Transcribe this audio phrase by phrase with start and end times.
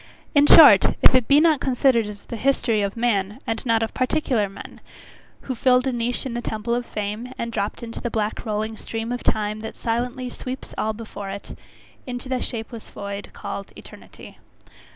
[0.33, 3.93] In short, if it be not considered as the history of man; and not of
[3.93, 4.81] particular men,
[5.41, 8.77] who filled a niche in the temple of fame, and dropped into the black rolling
[8.77, 11.55] stream of time, that silently sweeps all before it,
[12.07, 14.39] into the shapeless void called eternity.